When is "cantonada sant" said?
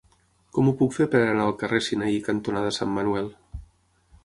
2.31-2.93